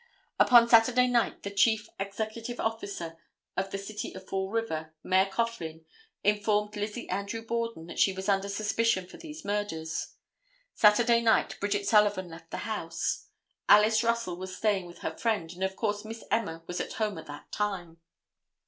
[0.39, 3.19] Upon Saturday night the chief executive officer
[3.55, 5.85] of the city of Fall River, Mayor Coughlin,
[6.23, 10.15] informed Lizzie Andrew Borden that she was under suspicion for these murders.
[10.73, 13.27] Saturday night Bridget Sullivan left the house.
[13.69, 17.19] Alice Russell was staying with her friend, and of course Miss Emma was at home
[17.19, 17.99] at that time.